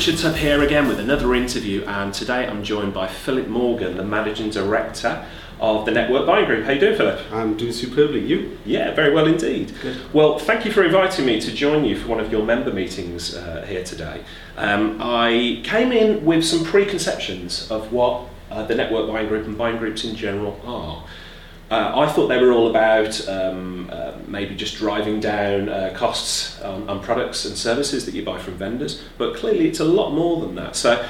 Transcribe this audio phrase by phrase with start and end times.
[0.00, 4.02] Richard Tubb here again with another interview, and today I'm joined by Philip Morgan, the
[4.02, 5.26] Managing Director
[5.60, 6.64] of the Network Buying Group.
[6.64, 7.20] How are you doing, Philip?
[7.30, 8.20] I'm doing superbly.
[8.20, 8.58] You?
[8.64, 9.74] Yeah, very well indeed.
[9.82, 9.98] Good.
[10.14, 13.36] Well, thank you for inviting me to join you for one of your member meetings
[13.36, 14.24] uh, here today.
[14.56, 19.58] Um, I came in with some preconceptions of what uh, the Network Buying Group and
[19.58, 21.04] buying groups in general are.
[21.70, 26.60] Uh, I thought they were all about um, uh, maybe just driving down uh, costs
[26.62, 30.10] on, on products and services that you buy from vendors, but clearly it's a lot
[30.10, 30.74] more than that.
[30.74, 31.06] So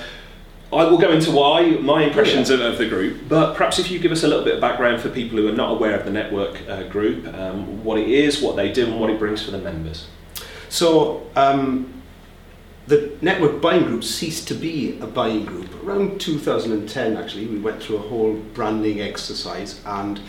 [0.70, 3.98] I will go into why, my impressions of, of the group, but perhaps if you
[3.98, 6.12] give us a little bit of background for people who are not aware of the
[6.12, 9.52] network uh, group, um, what it is, what they do, and what it brings for
[9.52, 10.08] the members.
[10.68, 12.02] So, um,
[12.86, 17.16] the network buying group ceased to be a buying group around 2010.
[17.16, 20.20] Actually, we went through a whole branding exercise, and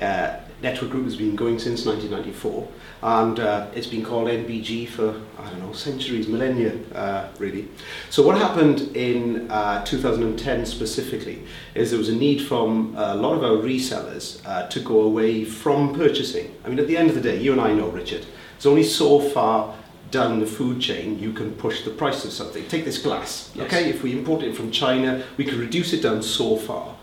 [0.00, 2.68] uh, network group has been going since 1994,
[3.02, 7.68] and uh, it's been called NBG for I don't know centuries, millennia, uh, really.
[8.10, 11.42] So what happened in uh, 2010 specifically
[11.74, 15.44] is there was a need from a lot of our resellers uh, to go away
[15.44, 16.54] from purchasing.
[16.64, 18.26] I mean, at the end of the day, you and I know, Richard,
[18.56, 19.74] it's only so far
[20.10, 22.66] down the food chain you can push the price of something.
[22.68, 23.66] Take this glass, Yes.
[23.66, 23.88] okay?
[23.88, 26.96] If we import it from China, we can reduce it down so far.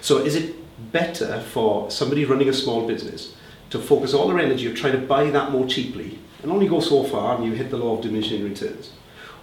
[0.00, 0.56] So is it
[0.92, 3.34] better for somebody running a small business
[3.70, 6.80] to focus all their energy of trying to buy that more cheaply and only go
[6.80, 8.92] so far and you hit the law of diminishing returns?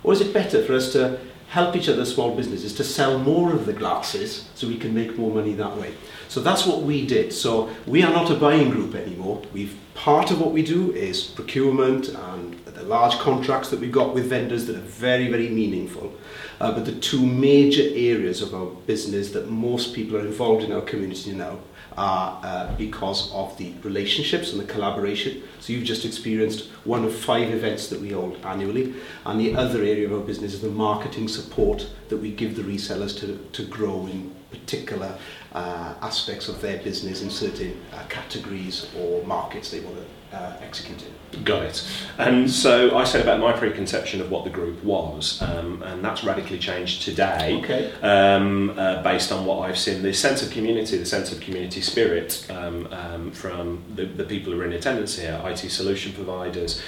[0.03, 1.19] Or is it better for us to
[1.49, 5.17] help each other small businesses to sell more of the glasses so we can make
[5.17, 5.93] more money that way?
[6.27, 7.33] So that's what we did.
[7.33, 9.41] So we are not a buying group anymore.
[9.53, 14.13] We've part of what we do is procurement and the large contracts that we've got
[14.13, 16.13] with vendors that are very, very meaningful.
[16.59, 20.71] Uh, but the two major areas of our business that most people are involved in
[20.71, 21.59] our community now
[21.97, 25.41] are uh, because of the relationships and the collaboration.
[25.59, 28.93] So you've just experienced one of five events that we hold annually.
[29.25, 32.63] And the other area of our business is the marketing support that we give the
[32.63, 35.17] resellers to, to grow in particular
[35.53, 40.57] uh, aspects of their business in certain uh, categories or markets they want to uh,
[40.61, 41.43] execute in.
[41.43, 41.87] Got it.
[42.17, 46.23] And so I said about my preconception of what the group was, um, and that's
[46.23, 47.91] radically changed today Okay.
[48.01, 50.01] um, uh, based on what I've seen.
[50.01, 54.53] The sense of community, the sense of community spirit um, um, from the, the people
[54.53, 56.81] who are in attendance here, IT solution providers.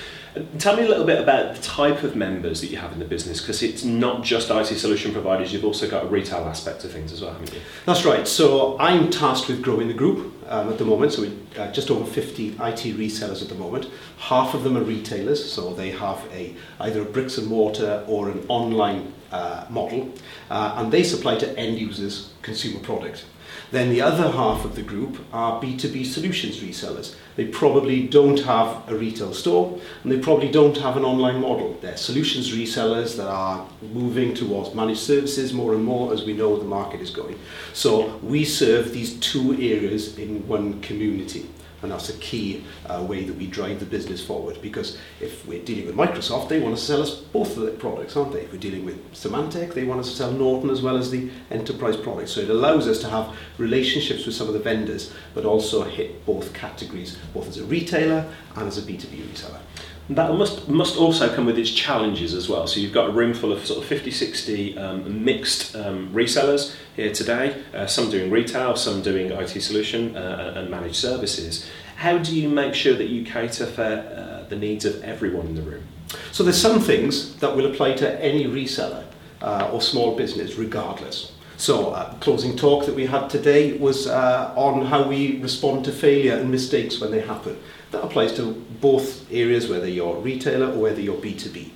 [0.60, 3.06] Tell me a little bit about the type of members that you have in the
[3.06, 6.92] business, because it's not just IT solution providers, you've also got a retail aspect of
[6.92, 7.62] things as well, haven't you?
[7.86, 8.28] That's right.
[8.28, 11.14] So I'm tasked with growing the group um, at the moment.
[11.14, 13.90] So we uh, just over 50 IT resellers at the moment.
[14.18, 18.30] Half of them are retailers, so they have a either a bricks and mortar or
[18.30, 20.14] an online uh, model,
[20.50, 23.26] uh, and they supply to end users consumer product.
[23.72, 27.16] Then the other half of the group are B2B solutions resellers.
[27.36, 31.78] They probably don't have a retail store and they probably don't have an online model.
[31.82, 36.58] They're solutions resellers that are moving towards managed services more and more as we know
[36.58, 37.38] the market is going.
[37.74, 41.50] So we serve these two areas in one community.
[41.82, 45.64] And that's a key uh, way that we drive the business forward because if we're
[45.64, 48.42] dealing with Microsoft, they want to sell us both of their products, aren't they?
[48.42, 51.30] If we're dealing with Symantec, they want us to sell Norton as well as the
[51.52, 52.32] enterprise products.
[52.32, 56.26] So it allows us to have relationships with some of the vendors, but also hit
[56.26, 59.60] both categories, both as a retailer and as a B2B reseller.
[60.10, 62.66] That must must also come with its challenges as well.
[62.66, 66.74] So you've got a room full of sort of 50, 60 um, mixed um, resellers
[66.96, 71.70] here today, uh, some doing retail, some doing IT solution uh, and managed services.
[71.98, 75.56] How do you make sure that you cater for uh, the needs of everyone in
[75.56, 75.84] the room?
[76.32, 79.04] So there's some things that will apply to any reseller
[79.42, 81.34] uh, or small business regardless.
[81.58, 85.92] So uh, closing talk that we had today was uh, on how we respond to
[85.92, 87.58] failure and mistakes when they happen.
[87.98, 91.72] That applies to both areas, whether you're a retailer or whether you're B2B.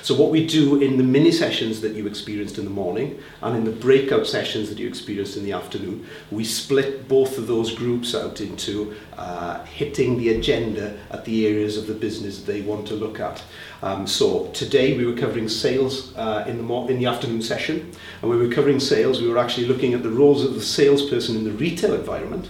[0.00, 3.54] So what we do in the mini sessions that you experienced in the morning and
[3.54, 7.74] in the breakout sessions that you experienced in the afternoon, we split both of those
[7.74, 12.86] groups out into uh, hitting the agenda at the areas of the business they want
[12.86, 13.42] to look at.
[13.82, 17.92] Um, so today we were covering sales uh, in the mo- in the afternoon session,
[18.22, 20.62] and when we were covering sales, we were actually looking at the roles of the
[20.62, 22.48] salesperson in the retail environment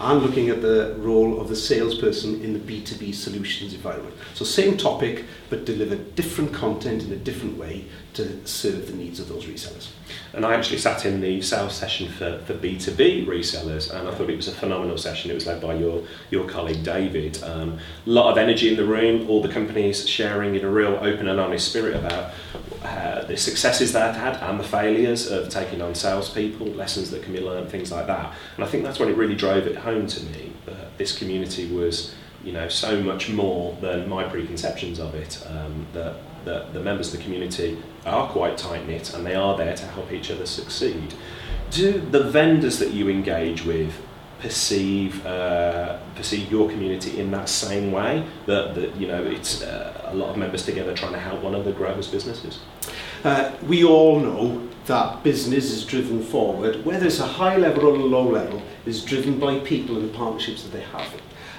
[0.00, 4.14] and looking at the role of the salesperson in the B2B solutions environment.
[4.34, 9.20] So same topic, but delivered different content in a different way to serve the needs
[9.20, 9.90] of those resellers.
[10.32, 14.30] And I actually sat in the sales session for, for B2B resellers, and I thought
[14.30, 15.30] it was a phenomenal session.
[15.30, 17.42] It was led by your, your colleague David.
[17.42, 20.98] A um, lot of energy in the room, all the companies sharing in a real
[21.00, 22.32] open and honest spirit about
[22.86, 27.32] uh, the successes they've had and the failures of taking on salespeople, lessons that can
[27.32, 28.34] be learned, things like that.
[28.56, 31.70] And I think that's when it really drove it home to me that this community
[31.72, 35.44] was you know, so much more than my preconceptions of it.
[35.50, 36.16] Um, that
[36.46, 39.84] that the members of the community are quite tight knit and they are there to
[39.88, 41.12] help each other succeed.
[41.70, 44.00] Do the vendors that you engage with
[44.40, 50.02] perceive uh, perceive your community in that same way that, that you know it's uh,
[50.06, 52.60] a lot of members together trying to help one another grow as businesses
[53.24, 57.94] uh, we all know that business is driven forward whether it's a high level or
[57.94, 61.12] a low level is driven by people and the partnerships that they have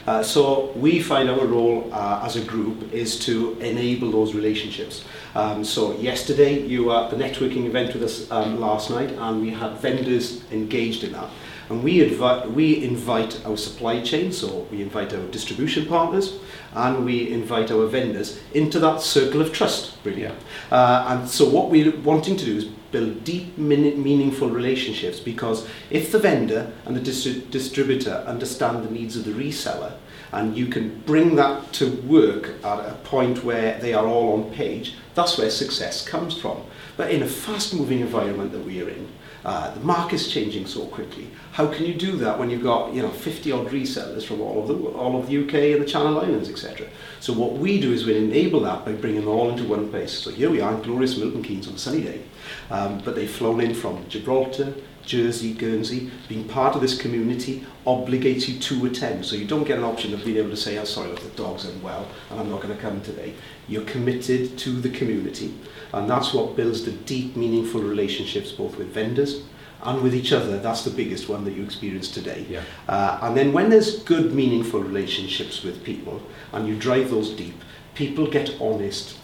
[0.07, 5.03] uh, so we find our role uh, as a group is to enable those relationships.
[5.35, 9.41] Um, so yesterday you were at the networking event with us um, last night and
[9.41, 11.30] we had vendors engaged in that.
[11.69, 16.40] And we, invite, we invite our supply chain, so we invite our distribution partners,
[16.74, 20.24] and we invite our vendors into that circle of trust, really.
[20.24, 20.36] Yeah.
[20.72, 26.12] Uh, and so what we're wanting to do is build deep, meaningful relationships because if
[26.12, 29.94] the vendor and the distri- distributor understand the needs of the reseller,
[30.31, 34.52] and you can bring that to work at a point where they are all on
[34.52, 36.64] page, that's where success comes from.
[36.97, 39.07] But in a fast-moving environment that we are in,
[39.45, 41.29] uh, the market's changing so quickly.
[41.53, 44.61] How can you do that when you've got you know 50 odd resellers from all
[44.61, 46.88] of the all of the UK and the Channel Islands, etc.
[47.19, 50.11] So what we do is we enable that by bringing them all into one place.
[50.11, 52.21] So here we are glorious Milton Keynes on a sunny day,
[52.71, 54.73] um, but they've flown in from Gibraltar,
[55.07, 59.25] Jersey, Guernsey, being part of this community obligates you to attend.
[59.25, 61.65] So you don't get an option of being able to say, oh, sorry, the dog's
[61.65, 63.33] unwell and I'm not going to come today.
[63.68, 65.56] You're committed to the community.
[65.94, 69.44] And that's what builds the deep, meaningful relationships both with vendors
[69.83, 70.59] and with each other.
[70.59, 72.45] That's the biggest one that you experience today.
[72.50, 72.63] Yeah.
[72.89, 76.21] Uh, and then when there's good, meaningful relationships with people
[76.51, 77.63] and you drive those deep,
[77.95, 79.18] people get honest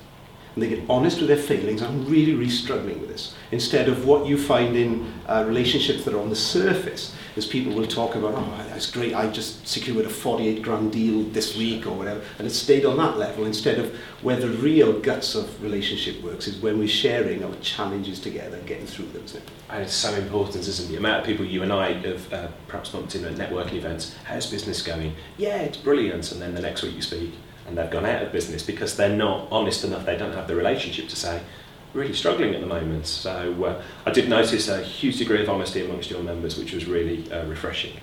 [0.53, 1.81] and they get honest with their feelings.
[1.81, 3.33] I'm really, really struggling with this.
[3.51, 7.73] Instead of what you find in uh, relationships that are on the surface, is people
[7.73, 11.87] will talk about, oh, that's great, I just secured a 48 grand deal this week
[11.87, 15.61] or whatever, and it stayed on that level instead of where the real guts of
[15.61, 19.41] relationship works is when we're sharing our challenges together and getting through them, it?
[19.69, 20.89] And it's so important, isn't it?
[20.89, 24.15] The amount of people you and I have uh, perhaps bumped into at networking events,
[24.25, 25.15] how's business going?
[25.37, 27.33] Yeah, it's brilliant, and then the next week you speak,
[27.67, 30.55] and they've gone out of business because they're not honest enough, they don't have the
[30.55, 31.41] relationship to say,
[31.93, 33.05] really struggling at the moment.
[33.05, 36.85] So uh, I did notice a huge degree of honesty amongst your members, which was
[36.85, 37.93] really uh, refreshing.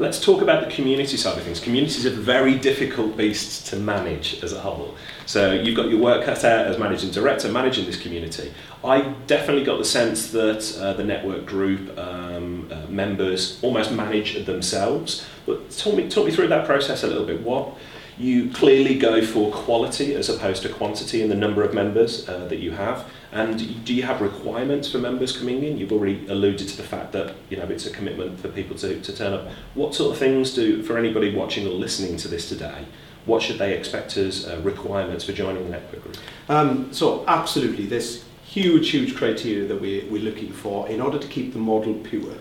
[0.00, 1.60] Let's talk about the community side of things.
[1.60, 4.96] Communities are very difficult beasts to manage as a whole.
[5.24, 8.52] So you've got your work cut out as managing director, managing this community.
[8.82, 14.44] I definitely got the sense that uh, the network group um, uh, members almost manage
[14.46, 15.24] themselves.
[15.46, 17.42] But talk me, talk me through that process a little bit.
[17.42, 17.76] What
[18.18, 22.46] you clearly go for quality as opposed to quantity in the number of members uh,
[22.46, 23.08] that you have.
[23.32, 25.76] And do you have requirements for members coming in?
[25.76, 29.00] You've already alluded to the fact that you know it's a commitment for people to,
[29.00, 29.48] to turn up.
[29.74, 32.84] What sort of things do, for anybody watching or listening to this today,
[33.26, 36.16] what should they expect as uh, requirements for joining the network group?
[36.48, 41.26] Um, so absolutely, there's huge, huge criteria that we're, we're looking for in order to
[41.26, 42.36] keep the model pure.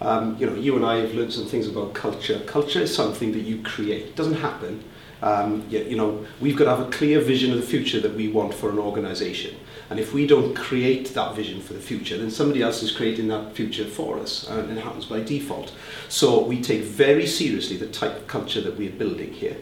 [0.00, 2.38] Um, you know, you and I have learned some things about culture.
[2.46, 4.02] Culture is something that you create.
[4.08, 4.84] It doesn't happen.
[5.22, 8.14] Um, you, you know, we've got to have a clear vision of the future that
[8.14, 9.56] we want for an organisation.
[9.88, 13.28] And if we don't create that vision for the future, then somebody else is creating
[13.28, 15.72] that future for us, and it happens by default.
[16.08, 19.56] So we take very seriously the type of culture that we're building here.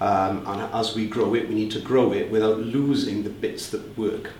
[0.00, 3.70] Um, and as we grow it, we need to grow it without losing the bits
[3.70, 4.30] that work.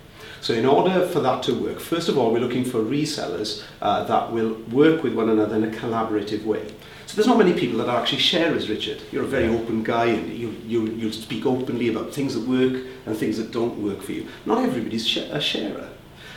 [0.40, 4.04] So in order for that to work, first of all, we're looking for resellers uh,
[4.04, 6.74] that will work with one another in a collaborative way.
[7.10, 9.02] So there's not many people that are actually sharers, Richard.
[9.10, 9.58] You're a very yeah.
[9.58, 13.50] open guy and you, you, you speak openly about things that work and things that
[13.50, 14.28] don't work for you.
[14.46, 15.88] Not everybody's sh- a sharer.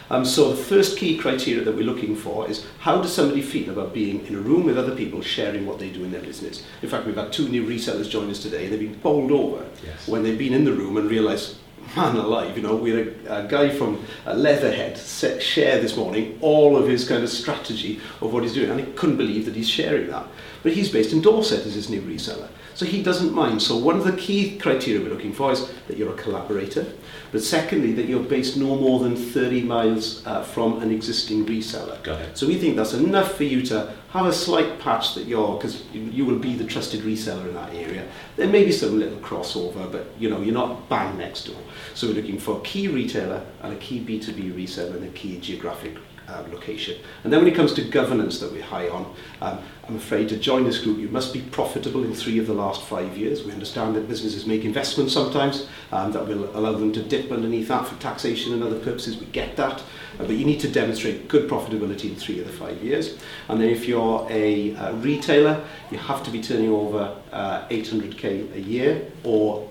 [0.10, 3.70] Um, so the first key criteria that we're looking for is how does somebody feel
[3.70, 6.66] about being in a room with other people sharing what they do in their business.
[6.82, 8.64] In fact, we've had two new resellers join us today.
[8.64, 10.08] And they've been bowled over yes.
[10.08, 11.58] when they've been in the room and realised,
[11.96, 15.96] man alive, you know, we had a, a guy from uh, Leatherhead set, share this
[15.96, 19.46] morning all of his kind of strategy of what he's doing, and he couldn't believe
[19.46, 20.26] that he's sharing that.
[20.64, 22.48] But he's based in Dorset as his new reseller.
[22.76, 23.62] So he doesn't mind.
[23.62, 26.86] So one of the key criteria we're looking for is that you're a collaborator,
[27.32, 32.02] but secondly, that you're based no more than 30 miles uh, from an existing reseller.
[32.34, 35.84] So we think that's enough for you to have a slight patch that you're, because
[35.92, 38.08] you will be the trusted reseller in that area.
[38.36, 41.60] There may be some little crossover, but you know, you're not bang next door.
[41.96, 45.40] So we're looking for a key retailer and a key B2B reseller and a key
[45.40, 46.98] geographic uh, location.
[47.24, 50.38] And then when it comes to governance that we're high on, um, I'm afraid to
[50.38, 53.44] join this group you must be profitable in three of the last five years.
[53.44, 57.68] We understand that businesses make investments sometimes um, that will allow them to dip underneath
[57.70, 59.18] that for taxation and other purposes.
[59.18, 59.82] We get that.
[60.20, 63.18] Uh, but you need to demonstrate good profitability in three of the five years.
[63.50, 68.56] And then if you're a uh, retailer, you have to be turning over uh, 800k
[68.56, 69.68] a year or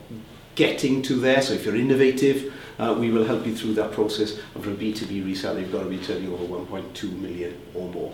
[0.54, 1.42] getting to there.
[1.42, 4.38] So if you're innovative, uh, we will help you through that process.
[4.54, 8.12] And for a B2B reseller, you've got to be turning over 1.2 million or more.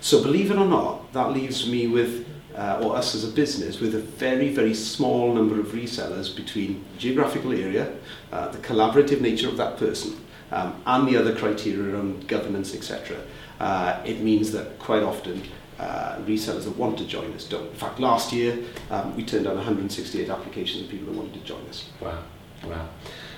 [0.00, 3.80] So believe it or not, that leaves me with, uh, or us as a business,
[3.80, 7.92] with a very, very small number of resellers between geographical area,
[8.32, 10.18] uh, the collaborative nature of that person,
[10.50, 13.16] um, and the other criteria around governance, etc.
[13.58, 15.42] Uh, it means that quite often
[15.78, 17.66] uh, resellers that want to join us don't.
[17.66, 18.58] In fact, last year
[18.90, 21.88] um, we turned down 168 applications of people that wanted to join us.
[22.00, 22.22] Wow,
[22.64, 22.88] wow.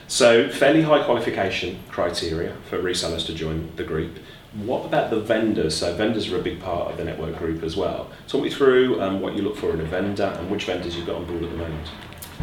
[0.08, 4.18] So fairly high qualification criteria for resellers to join the group.
[4.54, 5.76] What about the vendors?
[5.76, 8.10] So vendors are a big part of the network group as well.
[8.28, 11.06] Talk me through um, what you look for in a vendor and which vendors you've
[11.06, 11.88] got on board at the moment.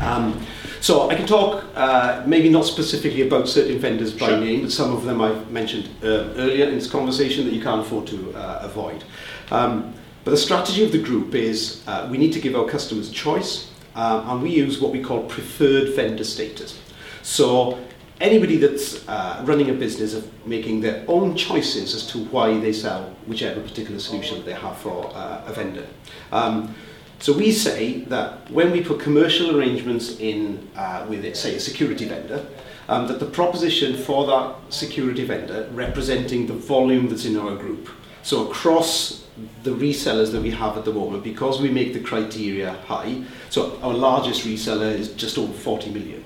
[0.02, 0.46] Um,
[0.82, 4.40] so I can talk uh, maybe not specifically about certain vendors by Sure.
[4.40, 7.82] name, but some of them I've mentioned uh, earlier in this conversation that you can't
[7.82, 9.04] afford to uh, avoid.
[9.52, 13.10] Um, but the strategy of the group is uh, we need to give our customers
[13.10, 16.80] choice, uh, and we use what we call preferred vendor status.
[17.24, 17.78] So
[18.22, 22.74] anybody that's uh, running a business of making their own choices as to why they
[22.74, 25.88] sell whichever particular solution that they have for uh, a vendor.
[26.32, 26.74] Um,
[27.20, 32.06] so we say that when we put commercial arrangements in uh, with, say, a security
[32.06, 32.46] vendor,
[32.88, 37.90] um, that the proposition for that security vendor representing the volume that's in our group.
[38.24, 39.28] So across
[39.64, 43.78] the resellers that we have at the moment, because we make the criteria high, so
[43.82, 46.24] our largest reseller is just over 40 million.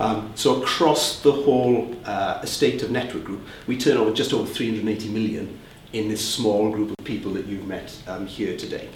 [0.00, 4.46] Um, so across the whole uh, estate of Network Group, we turn over just over
[4.46, 5.58] 380 million
[5.92, 8.88] in this small group of people that you've met um, here today.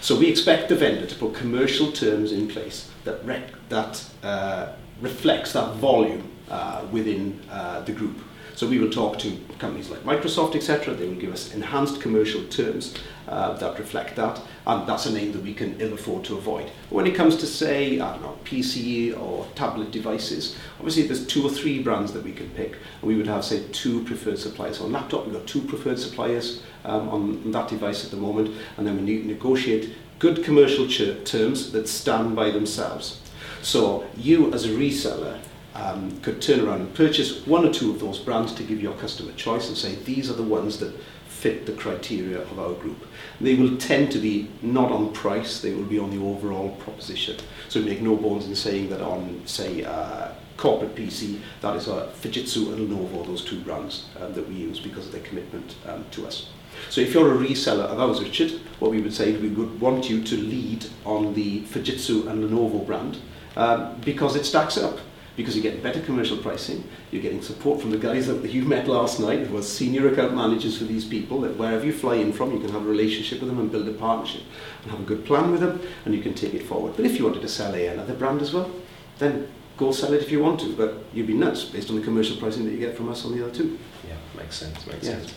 [0.00, 4.72] So we expect the vendor to put commercial terms in place that, rec- that uh,
[5.00, 8.16] reflects that volume uh, within uh, the group.
[8.56, 10.94] So we will talk to companies like Microsoft, etc.
[10.94, 12.94] They will give us enhanced commercial terms
[13.28, 16.70] uh, that reflect that, and that's a name that we can ill afford to avoid.
[16.88, 21.44] When it comes to say, I don't know, PC or tablet devices, obviously there's two
[21.44, 24.80] or three brands that we can pick, we would have say two preferred suppliers.
[24.80, 28.86] On laptop, we've got two preferred suppliers um, on that device at the moment, and
[28.86, 33.20] then we ne- negotiate good commercial ch- terms that stand by themselves.
[33.60, 35.40] So you as a reseller
[35.76, 38.94] um, could turn around and purchase one or two of those brands to give your
[38.94, 40.94] customer choice and say these are the ones that
[41.28, 43.06] fit the criteria of our group.
[43.40, 47.36] They will tend to be not on price, they will be on the overall proposition.
[47.68, 51.88] So we make no bones in saying that on, say, uh, corporate PC, that is
[51.88, 55.76] uh, Fujitsu and Lenovo, those two brands um, that we use because of their commitment
[55.86, 56.48] um, to us.
[56.90, 59.80] So if you're a reseller of ours, Richard, what we would say is we would
[59.80, 63.18] want you to lead on the Fujitsu and Lenovo brand
[63.56, 64.98] um, because it stacks up.
[65.36, 68.88] Because you're getting better commercial pricing, you're getting support from the guys that you met
[68.88, 72.32] last night, who were senior account managers for these people, that wherever you fly in
[72.32, 74.42] from, you can have a relationship with them and build a partnership
[74.82, 76.94] and have a good plan with them, and you can take it forward.
[76.96, 78.70] But if you wanted to sell a, another brand as well,
[79.18, 82.02] then go sell it if you want to, but you'd be nuts based on the
[82.02, 83.78] commercial pricing that you get from us on the other two.
[84.08, 84.86] Yeah, makes sense.
[84.86, 85.18] Makes Yeah.
[85.18, 85.34] sense.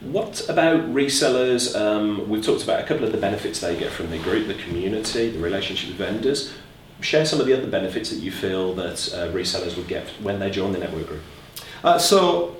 [0.00, 1.78] What about resellers?
[1.78, 4.54] Um, we've talked about a couple of the benefits they get from the group, the
[4.54, 6.52] community, the relationship with vendors.
[7.00, 10.38] Share some of the other benefits that you feel that uh, resellers would get when
[10.38, 11.22] they join the network group.
[11.82, 12.56] Uh, so,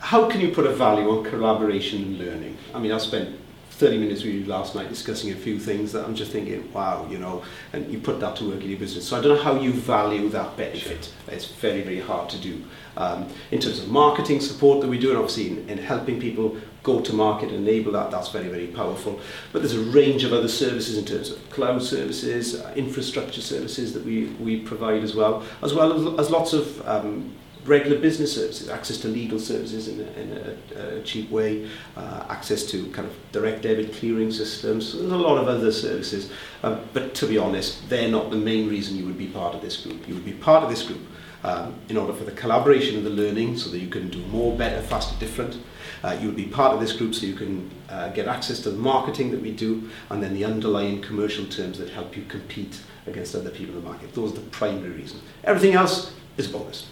[0.00, 2.58] how can you put a value on collaboration and learning?
[2.74, 3.38] I mean, I spent
[3.82, 7.06] 30 minutes with you last night discussing a few things that I'm just thinking, wow,
[7.10, 9.08] you know, and you put that to work in your business.
[9.08, 11.12] So I don't know how you value that benefit.
[11.28, 12.62] It's very, very hard to do.
[12.96, 16.56] Um, in terms of marketing support that we do, and obviously in, in helping people
[16.82, 19.20] go to market and enable that, that's very, very powerful.
[19.52, 23.92] But there's a range of other services in terms of cloud services, uh, infrastructure services
[23.94, 27.32] that we, we provide as well, as well as, as lots of um,
[27.64, 32.24] regular business services, access to legal services in a, in a, a cheap way, uh,
[32.28, 34.92] access to kind of direct debit clearing systems.
[34.92, 36.32] There's a lot of other services,
[36.64, 39.60] um, but to be honest, they're not the main reason you would be part of
[39.60, 40.08] this group.
[40.08, 41.02] You would be part of this group
[41.44, 44.56] um, in order for the collaboration and the learning so that you can do more,
[44.56, 45.56] better, faster, different.
[46.04, 48.70] Uh, you would be part of this group so you can uh, get access to
[48.70, 52.80] the marketing that we do and then the underlying commercial terms that help you compete
[53.06, 54.12] against other people in the market.
[54.14, 55.22] Those are the primary reasons.
[55.44, 56.88] Everything else is a bonus.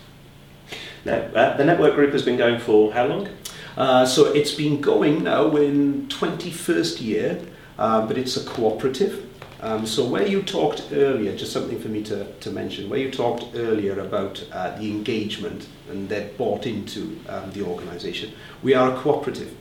[1.05, 3.29] Now, uh, the network group has been going for how long?
[3.76, 7.43] Uh, so it's been going now in 21st year,
[7.79, 9.26] uh, but it's a cooperative.
[9.62, 13.11] Um, so where you talked earlier, just something for me to, to mention, where you
[13.11, 18.95] talked earlier about uh, the engagement and they're bought into um, the organisation, we are
[18.95, 19.55] a cooperative.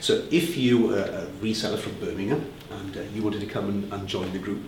[0.00, 3.92] So if you are a reseller from Birmingham and uh, you wanted to come and,
[3.92, 4.64] and join the group,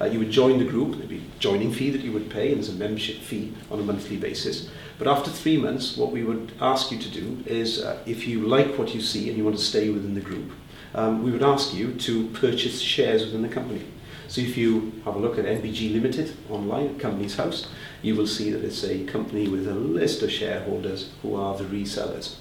[0.00, 2.48] uh, you would join the group, there'd be a joining fee that you would pay
[2.48, 4.70] and there's a membership fee on a monthly basis.
[4.98, 8.46] But after three months, what we would ask you to do is uh, if you
[8.46, 10.52] like what you see and you want to stay within the group,
[10.94, 13.84] um, we would ask you to purchase shares within the company.
[14.32, 17.66] So if you have a look at NBG Limited online at Companies House,
[18.00, 21.64] you will see that it's a company with a list of shareholders who are the
[21.64, 22.36] resellers.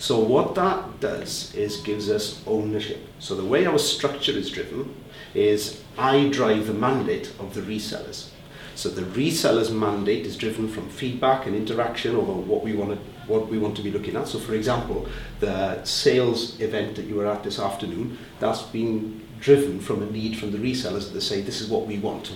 [0.00, 2.98] So what that does is gives us ownership.
[3.20, 4.96] So the way our structure is driven
[5.34, 8.30] is I drive the mandate of the resellers.
[8.74, 12.98] So the reseller's mandate is driven from feedback and interaction over what we want to
[13.26, 14.28] what we want to be looking at.
[14.28, 15.08] So for example,
[15.40, 20.38] the sales event that you were at this afternoon, that's been driven from a need
[20.38, 22.32] from the resellers that say this is what we want.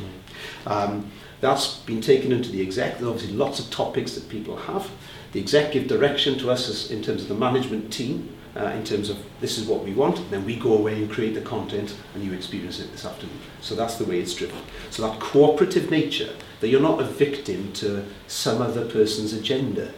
[0.66, 2.98] Um, that's been taken into the exec.
[2.98, 4.90] There's obviously lots of topics that people have.
[5.32, 9.10] The exec give direction to us in terms of the management team, uh, in terms
[9.10, 12.24] of this is what we want, then we go away and create the content and
[12.24, 13.38] you experience it this afternoon.
[13.60, 14.58] So that's the way it's driven.
[14.90, 16.30] So that cooperative nature,
[16.60, 19.92] that you're not a victim to some other person's agenda,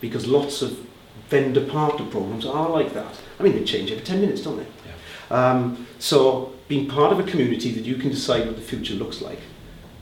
[0.00, 0.78] because lots of
[1.28, 3.20] vendor partner programs are like that.
[3.40, 4.62] I mean, they change every 10 minutes, don't they?
[4.62, 4.92] Yeah.
[5.30, 9.20] Um, so being part of a community that you can decide what the future looks
[9.20, 9.40] like,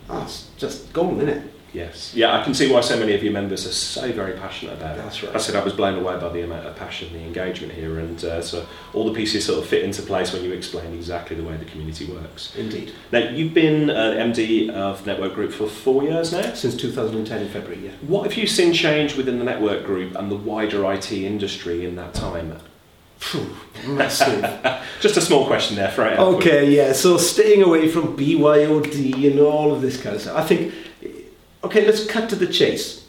[0.08, 1.54] that's just golden, isn't it?
[1.74, 2.14] Yes.
[2.14, 4.96] Yeah, I can see why so many of your members are so very passionate about
[4.96, 5.02] it.
[5.02, 5.34] That's right.
[5.34, 8.24] I said I was blown away by the amount of passion, the engagement here, and
[8.24, 11.42] uh, so all the pieces sort of fit into place when you explain exactly the
[11.42, 12.54] way the community works.
[12.54, 12.92] Indeed.
[13.10, 16.54] Now, you've been uh, MD of Network Group for four years now?
[16.54, 17.92] Since 2010 in February, yeah.
[18.02, 21.96] What have you seen change within the Network Group and the wider IT industry in
[21.96, 22.56] that time?
[23.86, 24.42] Massive.
[25.00, 26.18] Just a small question there, Fred.
[26.18, 26.92] Okay, yeah.
[26.92, 30.36] So staying away from BYOD and all of this kind of stuff.
[30.36, 30.72] I think
[31.64, 33.06] Okay, let's cut to the chase.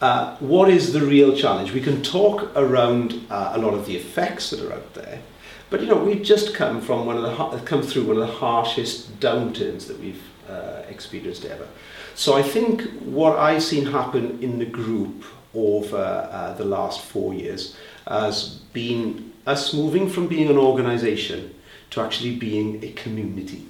[0.00, 1.72] Uh, what is the real challenge?
[1.72, 5.22] We can talk around uh, a lot of the effects that are out there,
[5.70, 8.34] but you know we've just come from one of the come through one of the
[8.34, 11.66] harshest downturns that we've uh, experienced ever.
[12.14, 17.34] So I think what I've seen happen in the group over uh, the last four
[17.34, 21.54] years has been us moving from being an organisation
[21.90, 23.66] to actually being a community,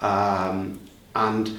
[0.00, 0.80] um,
[1.14, 1.58] and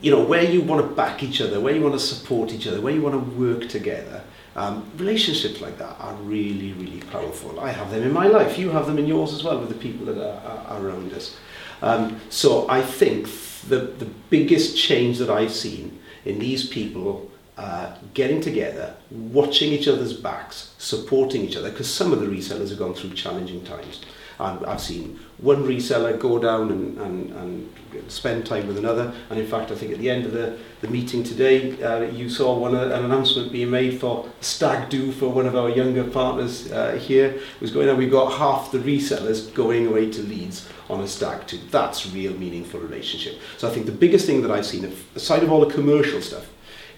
[0.00, 2.66] you know, where you want to back each other, where you want to support each
[2.66, 4.24] other, where you want to work together.
[4.54, 7.60] Um, relationships like that are really, really powerful.
[7.60, 8.58] I have them in my life.
[8.58, 11.36] You have them in yours as well with the people that are, are around us.
[11.80, 13.26] Um, so I think
[13.68, 19.86] the, the biggest change that I've seen in these people uh, getting together, watching each
[19.86, 24.00] other's backs, supporting each other, because some of the resellers have gone through challenging times.
[24.38, 29.12] And I've seen one reseller go down and, and, and spend time with another.
[29.30, 32.28] And in fact, I think at the end of the, the meeting today, uh, you
[32.28, 36.04] saw one uh, an announcement being made for stag do for one of our younger
[36.04, 37.26] partners uh, here.
[37.26, 37.98] It was going on.
[37.98, 41.58] We've got half the resellers going away to Leeds on a stag do.
[41.70, 43.38] That's real meaningful relationship.
[43.58, 46.48] So I think the biggest thing that I've seen, aside of all the commercial stuff,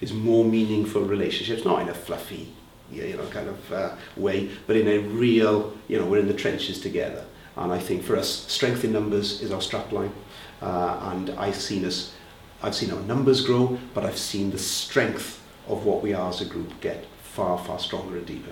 [0.05, 2.53] is more meaningful relationships, not in a fluffy,
[2.91, 6.33] you know, kind of uh, way, but in a real, you know, we're in the
[6.33, 7.25] trenches together.
[7.57, 10.11] And I think for us, strength in numbers is our strapline.
[10.61, 12.13] Uh, and I've seen us,
[12.61, 16.41] I've seen our numbers grow, but I've seen the strength of what we are as
[16.41, 18.51] a group get far, far stronger and deeper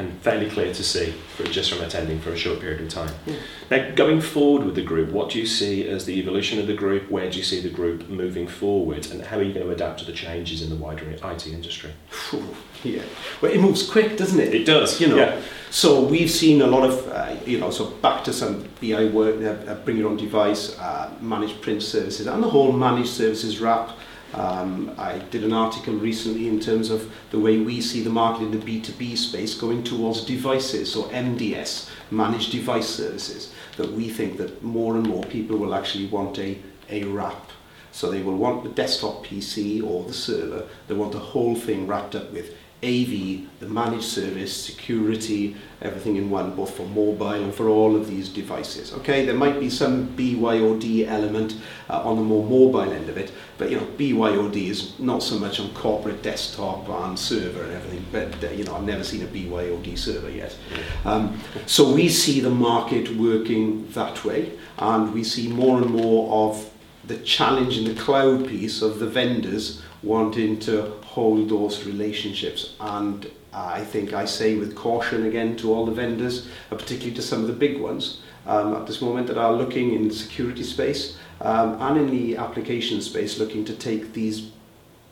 [0.00, 3.12] and fairly clear to see for, just from attending for a short period of time.
[3.26, 3.36] Yeah.
[3.70, 6.74] Now, going forward with the group, what do you see as the evolution of the
[6.74, 7.10] group?
[7.10, 10.00] Where do you see the group moving forward, and how are you going to adapt
[10.00, 11.92] to the changes in the wider IT industry?
[12.82, 13.02] yeah,
[13.42, 14.54] well, it moves quick, doesn't it?
[14.54, 15.00] It does.
[15.00, 15.16] You know.
[15.16, 15.40] Yeah.
[15.70, 19.36] So we've seen a lot of, uh, you know, so back to some BI work,
[19.68, 23.90] uh, bring your own device, uh, managed print services, and the whole managed services wrap.
[24.34, 28.44] Um, I did an article recently in terms of the way we see the market
[28.44, 34.36] in the B2B space going towards devices, or MDS, managed device services, that we think
[34.38, 37.50] that more and more people will actually want a, a wrap.
[37.92, 41.88] So they will want the desktop PC or the server, they want the whole thing
[41.88, 47.54] wrapped up with AV, the managed service, security, everything in one, both for mobile and
[47.54, 48.94] for all of these devices.
[48.94, 51.56] Okay, there might be some BYOD element
[51.90, 55.38] uh, on the more mobile end of it, but you know, BYOD is not so
[55.38, 59.22] much on corporate desktop and server and everything, but uh, you know, I've never seen
[59.22, 60.56] a BYOD server yet.
[61.04, 66.48] Um, so we see the market working that way, and we see more and more
[66.48, 66.70] of
[67.06, 72.74] the challenge in the cloud piece of the vendors wanting to hold those relationships.
[72.80, 77.22] And I think I say with caution again to all the vendors, uh, particularly to
[77.22, 80.62] some of the big ones um, at this moment that are looking in the security
[80.62, 84.50] space um, and in the application space looking to take these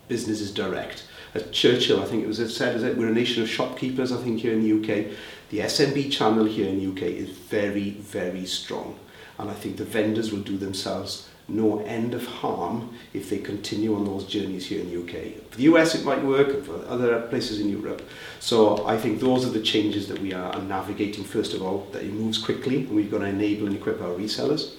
[0.07, 1.05] businesses direct.
[1.35, 4.17] At Churchill, I think it was said, is that we're a nation of shopkeepers, I
[4.17, 5.11] think, here in the UK.
[5.51, 8.97] The SMB channel here in the UK is very, very strong.
[9.37, 13.95] And I think the vendors will do themselves no end of harm if they continue
[13.95, 15.41] on those journeys here in the UK.
[15.49, 18.01] For the US it might work, and for other places in Europe.
[18.39, 22.03] So I think those are the changes that we are navigating first of all, that
[22.03, 24.75] it moves quickly and we've got to enable and equip our resellers.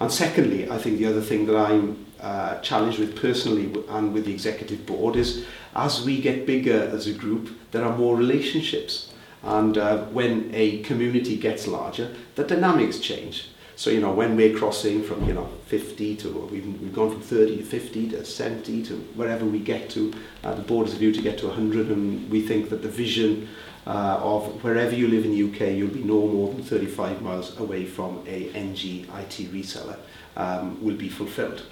[0.00, 4.24] And secondly, I think the other thing that I'm uh, challenged with personally and with
[4.24, 5.44] the executive board is
[5.76, 9.12] as we get bigger as a group, there are more relationships.
[9.42, 13.50] And uh, when a community gets larger, the dynamics change.
[13.76, 17.20] So, you know, when we're crossing from, you know, 50 to, we've, we've gone from
[17.20, 20.12] 30 to 50 to 70 to wherever we get to,
[20.44, 22.88] uh, the board has a view to get to 100 and we think that the
[22.88, 23.48] vision
[23.86, 27.58] uh, of wherever you live in the UK, you'll be no more than 35 miles
[27.58, 29.98] away from a NG IT reseller
[30.36, 31.66] um, will be fulfilled.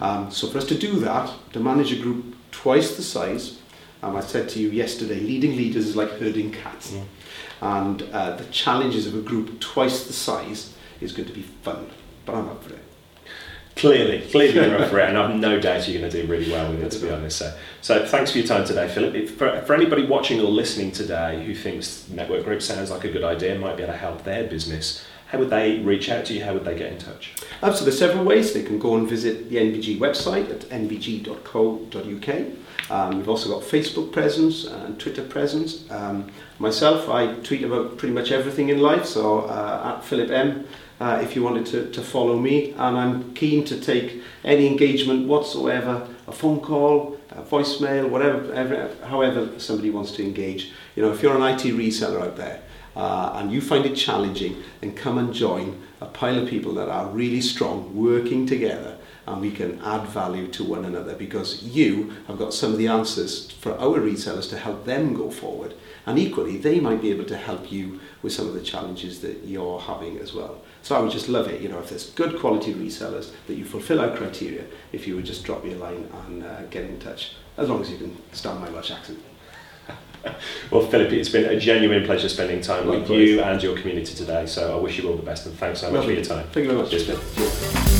[0.00, 3.58] Um, so for us to do that, to manage a group twice the size,
[4.02, 6.92] um, I said to you yesterday, leading leaders is like herding cats.
[6.92, 7.04] Mm.
[7.60, 11.88] And uh, the challenges of a group twice the size is going to be fun,
[12.24, 12.84] but I'm up for it.
[13.78, 16.50] Clearly, clearly you're up for it, and I've no doubt you're going to do really
[16.50, 17.38] well with it, to be honest.
[17.38, 19.14] So, so thanks for your time today, Philip.
[19.14, 23.08] If, for, for anybody watching or listening today who thinks Network Group sounds like a
[23.08, 26.24] good idea and might be able to help their business, how would they reach out
[26.24, 26.42] to you?
[26.42, 27.34] How would they get in touch?
[27.62, 28.52] Um, so there's several ways.
[28.52, 32.46] They can go and visit the NBG website at nbg.co.uk.
[32.90, 35.88] Um, we've also got Facebook presence and Twitter presence.
[35.90, 40.66] Um, myself, I tweet about pretty much everything in life, so uh, at Philip M
[41.00, 42.72] uh, if you wanted to, to follow me.
[42.72, 48.90] And I'm keen to take any engagement whatsoever, a phone call, a voicemail, whatever, ever,
[49.06, 50.72] however somebody wants to engage.
[50.96, 52.62] You know, if you're an IT reseller out there
[52.96, 56.88] uh, and you find it challenging, then come and join a pile of people that
[56.88, 58.98] are really strong, working together
[59.32, 62.88] and we can add value to one another because you have got some of the
[62.88, 65.74] answers for our resellers to help them go forward.
[66.06, 69.44] And equally, they might be able to help you with some of the challenges that
[69.44, 70.62] you're having as well.
[70.88, 73.66] So I would just love it, you know, if there's good quality resellers that you
[73.66, 76.98] fulfill our criteria, if you would just drop me a line and uh, get in
[76.98, 79.18] touch, as long as you can stand my Welsh accent.
[80.70, 83.10] well, Philip, it's been a genuine pleasure spending time Likewise.
[83.10, 84.46] with you and your community today.
[84.46, 86.14] So I wish you all the best and thanks so much Lovely.
[86.14, 86.46] for your time.
[86.52, 86.90] Thank you very much.
[86.90, 87.97] Cheers,